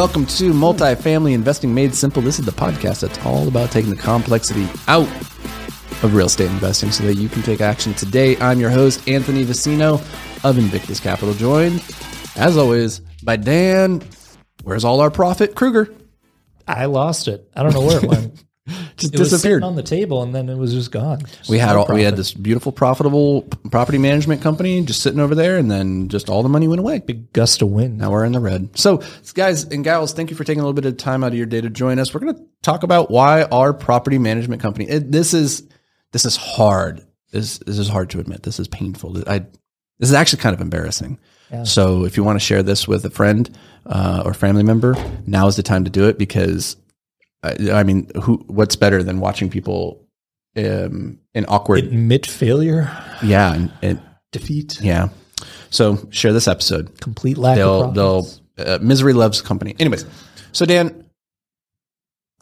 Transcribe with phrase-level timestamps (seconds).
[0.00, 2.22] Welcome to Multifamily Investing Made Simple.
[2.22, 5.06] This is the podcast that's all about taking the complexity out
[6.02, 8.34] of real estate investing so that you can take action today.
[8.38, 10.00] I'm your host, Anthony Vicino
[10.42, 11.84] of Invictus Capital, joined,
[12.34, 14.00] as always, by Dan.
[14.62, 15.54] Where's all our profit?
[15.54, 15.94] Krueger.
[16.66, 17.50] I lost it.
[17.54, 18.42] I don't know where it went.
[18.96, 19.62] Just it disappeared.
[19.62, 21.20] on the table and then it was just gone.
[21.48, 25.58] We had all, we had this beautiful, profitable property management company just sitting over there,
[25.58, 26.98] and then just all the money went away.
[26.98, 27.98] big gust of wind.
[27.98, 28.76] Now we're in the red.
[28.78, 29.02] So,
[29.34, 31.46] guys and gals, thank you for taking a little bit of time out of your
[31.46, 32.12] day to join us.
[32.14, 34.88] We're going to talk about why our property management company.
[34.88, 35.68] It, this is
[36.12, 37.06] this is hard.
[37.32, 38.42] This this is hard to admit.
[38.42, 39.22] This is painful.
[39.28, 39.40] I
[39.98, 41.18] this is actually kind of embarrassing.
[41.64, 43.50] So, if you want to share this with a friend
[43.84, 44.94] uh, or family member,
[45.26, 46.76] now is the time to do it because
[47.42, 48.44] I, I mean, who?
[48.46, 50.06] What's better than watching people
[50.56, 51.84] um, in awkward?
[51.84, 52.90] Admit failure,
[53.22, 54.02] yeah, and, and
[54.32, 55.08] defeat, yeah.
[55.70, 59.74] So, share this episode complete lack they'll of they'll uh, misery loves company.
[59.78, 60.04] Anyways,
[60.52, 61.06] so Dan,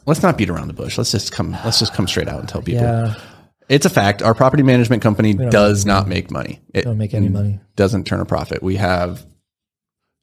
[0.05, 0.97] let's not beat around the bush.
[0.97, 1.51] Let's just come.
[1.63, 3.15] Let's just come straight out and tell people Yeah,
[3.69, 4.21] it's a fact.
[4.21, 6.59] Our property management company does not make money.
[6.73, 7.61] It don't make any money.
[7.75, 8.61] doesn't turn a profit.
[8.61, 9.25] We have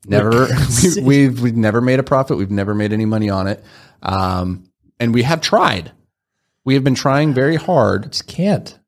[0.07, 0.49] never
[0.97, 2.37] we, we've we've never made a profit.
[2.37, 3.65] We've never made any money on it,
[4.03, 4.69] um,
[5.01, 5.93] and we have tried.
[6.65, 8.11] We have been trying very hard.
[8.13, 8.79] Just can't.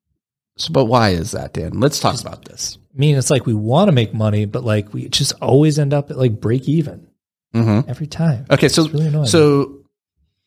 [0.57, 1.79] So, but why is that, Dan?
[1.79, 2.79] Let's talk about this.
[2.93, 5.95] I mean, it's like we want to make money, but like we just always end
[5.95, 7.07] up at like break even
[7.55, 7.89] Mm-hmm.
[7.89, 8.45] every time.
[8.51, 9.27] Okay, so really annoying.
[9.27, 9.85] so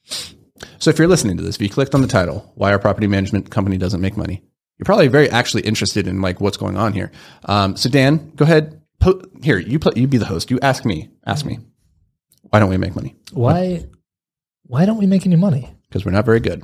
[0.03, 3.07] so if you're listening to this, if you clicked on the title, why our property
[3.07, 4.43] management company doesn't make money,
[4.77, 7.11] you're probably very actually interested in like what's going on here.
[7.45, 8.80] Um, so Dan, go ahead.
[9.01, 10.49] Po- here, you play, you be the host.
[10.51, 11.09] You ask me.
[11.25, 11.59] Ask me.
[12.43, 13.15] Why don't we make money?
[13.33, 13.85] Why?
[14.67, 15.69] Why don't we make any money?
[15.89, 16.63] Because we're not very good.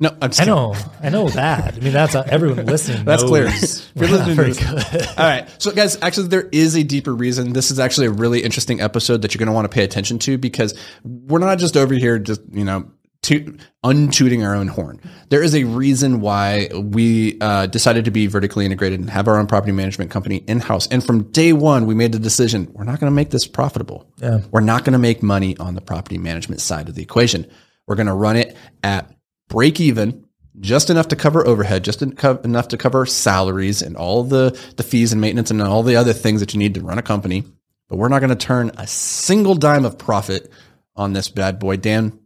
[0.00, 0.46] No, I kidding.
[0.46, 1.74] know, I know that.
[1.74, 3.04] I mean, that's uh, everyone listening.
[3.04, 3.44] That's clear.
[3.44, 5.06] knows If you're we're not listening to very this- good.
[5.18, 5.48] All right.
[5.62, 7.52] So, guys, actually, there is a deeper reason.
[7.52, 10.18] This is actually a really interesting episode that you're going to want to pay attention
[10.20, 12.90] to because we're not just over here just, you know,
[13.22, 15.00] to, untooting our own horn.
[15.28, 19.38] There is a reason why we uh, decided to be vertically integrated and have our
[19.38, 20.88] own property management company in house.
[20.88, 24.10] And from day one, we made the decision we're not going to make this profitable.
[24.16, 24.40] Yeah.
[24.50, 27.48] We're not going to make money on the property management side of the equation.
[27.86, 29.14] We're going to run it at
[29.48, 30.26] break even,
[30.58, 35.12] just enough to cover overhead, just enough to cover salaries and all the, the fees
[35.12, 37.44] and maintenance and all the other things that you need to run a company.
[37.88, 40.50] But we're not going to turn a single dime of profit
[40.96, 41.76] on this bad boy.
[41.76, 42.18] Dan,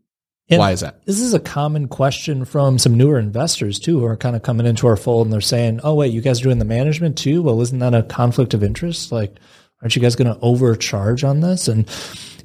[0.49, 1.05] And why is that?
[1.07, 4.67] This is a common question from some newer investors too, who are kind of coming
[4.67, 7.43] into our fold and they're saying, "Oh, wait, you guys are doing the management too?
[7.43, 9.11] Well, isn't that a conflict of interest?
[9.11, 9.37] Like,
[9.83, 11.89] aren't you guys going to overcharge on this?" And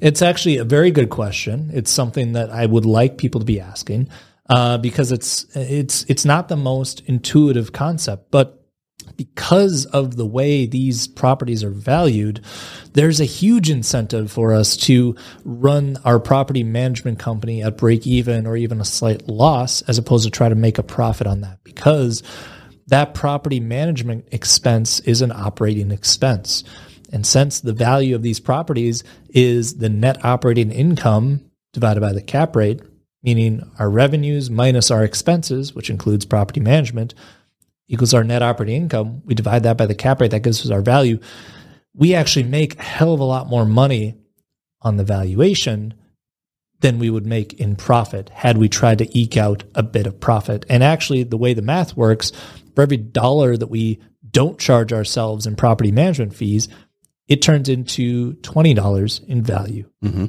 [0.00, 1.70] it's actually a very good question.
[1.72, 4.08] It's something that I would like people to be asking
[4.48, 8.61] uh, because it's it's it's not the most intuitive concept, but
[9.16, 12.40] because of the way these properties are valued,
[12.92, 18.46] there's a huge incentive for us to run our property management company at break even
[18.46, 21.62] or even a slight loss as opposed to try to make a profit on that
[21.64, 22.22] because
[22.88, 26.64] that property management expense is an operating expense.
[27.12, 32.22] And since the value of these properties is the net operating income divided by the
[32.22, 32.80] cap rate,
[33.22, 37.14] meaning our revenues minus our expenses, which includes property management,
[37.88, 39.22] equals our net operating income.
[39.24, 41.18] We divide that by the cap rate, that gives us our value.
[41.94, 44.14] We actually make a hell of a lot more money
[44.80, 45.94] on the valuation
[46.80, 50.20] than we would make in profit had we tried to eke out a bit of
[50.20, 50.66] profit.
[50.68, 52.32] And actually, the way the math works,
[52.74, 56.68] for every dollar that we don't charge ourselves in property management fees,
[57.28, 60.26] it turns into $20 in value mm-hmm.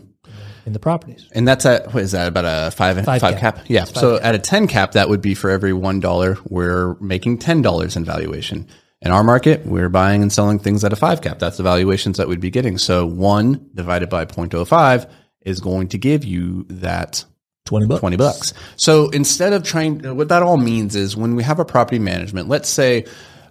[0.66, 1.28] In the properties.
[1.34, 3.56] And that's at, what is that, about a five, Five five cap.
[3.58, 3.66] cap?
[3.68, 3.84] Yeah.
[3.84, 8.06] So at a 10 cap, that would be for every $1, we're making $10 in
[8.06, 8.68] valuation.
[9.02, 11.38] In our market, we're buying and selling things at a five cap.
[11.38, 12.78] That's the valuations that we'd be getting.
[12.78, 15.10] So one divided by 0.05
[15.42, 17.26] is going to give you that
[17.66, 18.00] 20 bucks.
[18.00, 18.54] 20 bucks.
[18.78, 22.48] So instead of trying, what that all means is when we have a property management,
[22.48, 23.06] let's say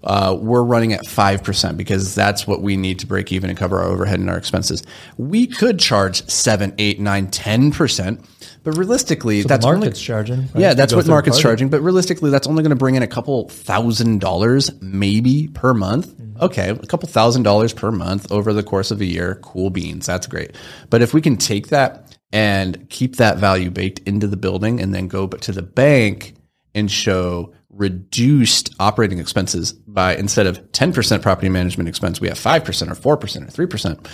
[0.05, 3.81] uh, we're running at 5% because that's what we need to break even and cover
[3.81, 4.83] our overhead and our expenses.
[5.17, 8.25] We could charge 7, 8, 9, 10%.
[8.65, 10.41] But realistically, that's the only, market's charging.
[10.41, 10.57] right?
[10.57, 11.69] yeah, that's what market's charging.
[11.69, 16.09] But realistically, that's only going to bring in a couple thousand dollars maybe per month.
[16.09, 16.43] Mm-hmm.
[16.45, 19.37] Okay, a couple thousand dollars per month over the course of a year.
[19.43, 20.07] Cool beans.
[20.07, 20.55] That's great.
[20.91, 24.95] But if we can take that and keep that value baked into the building and
[24.95, 26.35] then go to the bank
[26.75, 33.07] and show reduced operating expenses by instead of 10% property management expense, we have 5%
[33.07, 34.07] or 4% or 3%,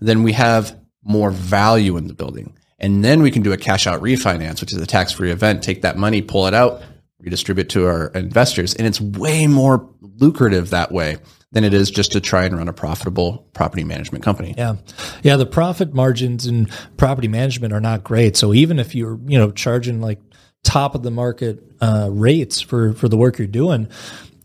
[0.00, 2.56] then we have more value in the building.
[2.78, 5.62] And then we can do a cash out refinance, which is a tax free event,
[5.62, 6.82] take that money, pull it out,
[7.20, 8.74] redistribute to our investors.
[8.74, 11.18] And it's way more lucrative that way
[11.52, 14.54] than it is just to try and run a profitable property management company.
[14.58, 14.74] Yeah.
[15.22, 15.36] Yeah.
[15.36, 18.36] The profit margins in property management are not great.
[18.36, 20.20] So even if you're, you know, charging like
[20.64, 23.88] top of the market uh, rates for, for the work you're doing,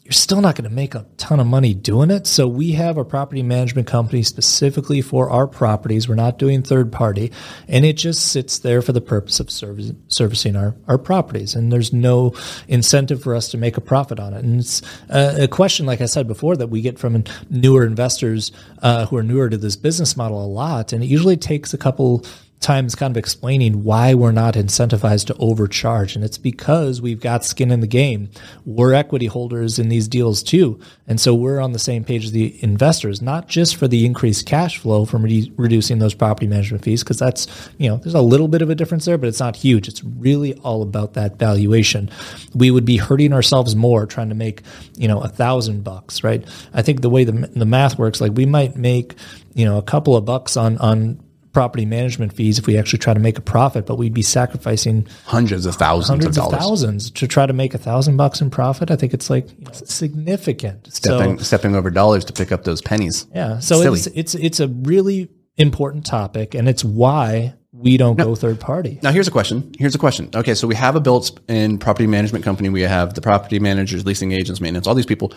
[0.09, 2.25] you're still not going to make a ton of money doing it.
[2.25, 6.09] So we have a property management company specifically for our properties.
[6.09, 7.31] We're not doing third party
[7.67, 11.53] and it just sits there for the purpose of service, servicing our, our properties.
[11.53, 12.33] And there's no
[12.67, 14.43] incentive for us to make a profit on it.
[14.43, 18.51] And it's a, a question, like I said before, that we get from newer investors
[18.81, 20.91] uh, who are newer to this business model a lot.
[20.91, 22.25] And it usually takes a couple
[22.59, 26.15] times kind of explaining why we're not incentivized to overcharge.
[26.15, 28.29] And it's because we've got skin in the game.
[28.65, 30.77] We're equity holders in these deals too.
[31.07, 34.45] And so we're on the same page as the investors, not just for the increased
[34.45, 37.47] cash flow from re- reducing those property management fees, because that's,
[37.77, 39.87] you know, there's a little bit of a difference there, but it's not huge.
[39.87, 42.09] It's really all about that valuation.
[42.53, 44.63] We would be hurting ourselves more trying to make,
[44.97, 46.45] you know, a thousand bucks, right?
[46.73, 49.15] I think the way the, the math works, like we might make,
[49.53, 53.13] you know, a couple of bucks on, on, property management fees if we actually try
[53.13, 56.65] to make a profit, but we'd be sacrificing Hundreds of thousands hundreds of of, dollars.
[56.67, 58.91] thousands to try to make a thousand bucks in profit.
[58.91, 60.91] I think it's like significant.
[60.91, 63.25] Stepping, so stepping over dollars to pick up those pennies.
[63.33, 63.97] yeah, so Silly.
[63.99, 68.99] it's it's it's a really important topic, and it's why we don't go third party.
[69.03, 69.71] Now, here's a question.
[69.77, 70.29] Here's a question.
[70.33, 72.69] Okay, so we have a built in property management company.
[72.69, 75.33] We have the property managers, leasing agents, maintenance, all these people.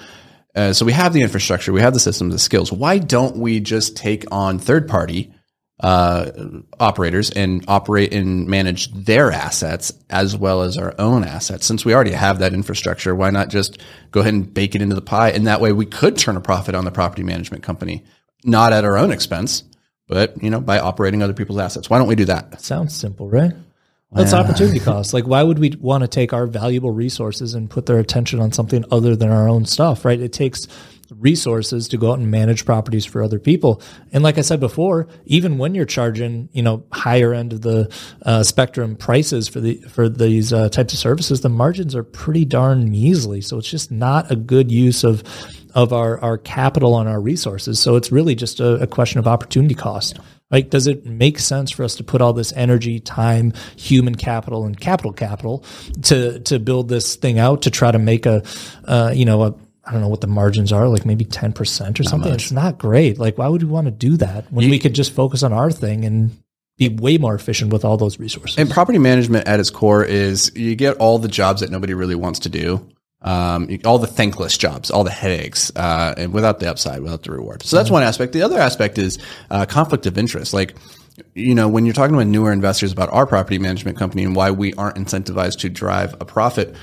[0.54, 2.70] Uh, so we have the infrastructure, we have the systems, the skills.
[2.70, 5.32] Why don't we just take on third party
[5.80, 6.30] uh,
[6.78, 11.66] operators and operate and manage their assets as well as our own assets?
[11.66, 13.78] Since we already have that infrastructure, why not just
[14.10, 15.30] go ahead and bake it into the pie?
[15.30, 18.04] And that way we could turn a profit on the property management company,
[18.44, 19.64] not at our own expense,
[20.06, 21.88] but you know by operating other people's assets.
[21.88, 22.60] Why don't we do that?
[22.60, 23.52] Sounds simple, right?
[24.14, 25.14] That's opportunity cost.
[25.14, 28.52] Like, why would we want to take our valuable resources and put their attention on
[28.52, 30.20] something other than our own stuff, right?
[30.20, 30.68] It takes
[31.18, 33.82] resources to go out and manage properties for other people.
[34.12, 37.92] And like I said before, even when you're charging, you know, higher end of the
[38.24, 42.44] uh, spectrum prices for the for these uh, types of services, the margins are pretty
[42.44, 43.40] darn measly.
[43.40, 45.22] So it's just not a good use of
[45.74, 47.80] of our our capital and our resources.
[47.80, 50.18] So it's really just a, a question of opportunity cost.
[50.50, 54.66] Like, does it make sense for us to put all this energy, time, human capital,
[54.66, 55.64] and capital capital
[56.02, 58.42] to to build this thing out to try to make a,
[58.84, 61.98] uh, you know, a I don't know what the margins are, like maybe ten percent
[61.98, 62.32] or something.
[62.32, 63.18] It's not great.
[63.18, 65.70] Like, why would we want to do that when we could just focus on our
[65.70, 66.42] thing and
[66.78, 68.58] be way more efficient with all those resources?
[68.58, 72.14] And property management at its core is you get all the jobs that nobody really
[72.14, 72.86] wants to do.
[73.24, 77.30] Um, all the thankless jobs, all the headaches, uh, and without the upside, without the
[77.30, 77.62] reward.
[77.62, 78.32] So that's one aspect.
[78.32, 79.18] The other aspect is
[79.48, 80.52] uh, conflict of interest.
[80.52, 80.74] Like,
[81.32, 84.50] you know, when you're talking with newer investors about our property management company and why
[84.50, 86.74] we aren't incentivized to drive a profit,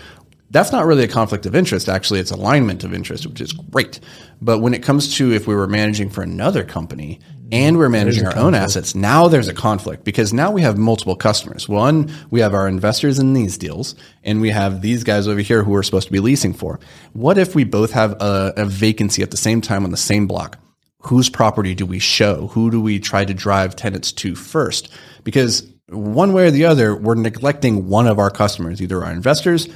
[0.51, 1.89] that's not really a conflict of interest.
[1.89, 3.99] Actually, it's alignment of interest, which is great.
[4.41, 7.19] But when it comes to if we were managing for another company
[7.51, 11.15] and we're managing our own assets, now there's a conflict because now we have multiple
[11.15, 11.69] customers.
[11.69, 15.63] One, we have our investors in these deals and we have these guys over here
[15.63, 16.79] who we're supposed to be leasing for.
[17.13, 20.25] What if we both have a, a vacancy at the same time on the same
[20.25, 20.57] block?
[21.03, 22.47] Whose property do we show?
[22.47, 24.89] Who do we try to drive tenants to first?
[25.23, 29.69] Because one way or the other, we're neglecting one of our customers, either our investors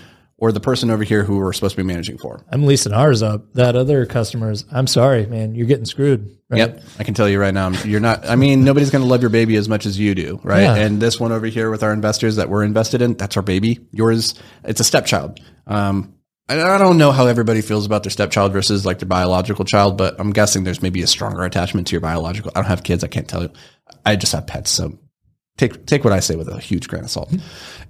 [0.43, 2.43] or the person over here who we're supposed to be managing for.
[2.51, 3.53] I'm leasing ours up.
[3.53, 6.37] That other customers, I'm sorry, man, you're getting screwed.
[6.49, 6.57] Right?
[6.57, 8.27] Yep, I can tell you right now, you're not.
[8.27, 10.63] I mean, nobody's going to love your baby as much as you do, right?
[10.63, 10.75] Yeah.
[10.75, 13.87] And this one over here with our investors that we're invested in, that's our baby.
[13.91, 14.35] Yours,
[14.65, 15.39] it's a stepchild.
[15.65, 16.13] Um,
[16.49, 20.19] I don't know how everybody feels about their stepchild versus like their biological child, but
[20.19, 22.51] I'm guessing there's maybe a stronger attachment to your biological.
[22.53, 23.51] I don't have kids, I can't tell you.
[24.05, 24.99] I just have pets, so
[25.55, 27.33] take take what I say with a huge grain of salt.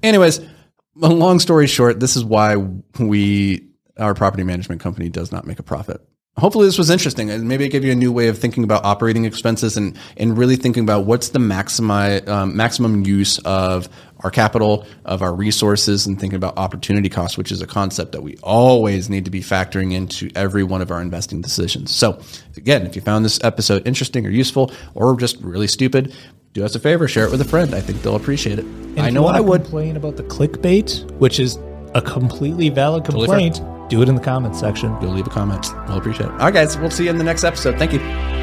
[0.03, 0.47] Anyways, a
[0.95, 2.55] long story short, this is why
[2.99, 6.01] we our property management company does not make a profit.
[6.37, 8.83] Hopefully this was interesting and maybe it gave you a new way of thinking about
[8.83, 13.87] operating expenses and, and really thinking about what's the maximi, um, maximum use of
[14.21, 18.23] our capital, of our resources, and thinking about opportunity cost, which is a concept that
[18.23, 21.93] we always need to be factoring into every one of our investing decisions.
[21.93, 22.19] So,
[22.57, 26.15] again, if you found this episode interesting or useful or just really stupid,
[26.53, 27.73] do us a favor, share it with a friend.
[27.73, 28.65] I think they'll appreciate it.
[28.65, 29.63] And I know I would.
[29.63, 31.57] complain about the clickbait, which is
[31.95, 33.61] a completely valid complaint.
[33.89, 34.95] do it in the comments section.
[35.01, 35.67] You'll leave a comment.
[35.87, 36.31] We'll appreciate it.
[36.33, 36.77] All right, guys.
[36.77, 37.77] We'll see you in the next episode.
[37.77, 38.42] Thank you.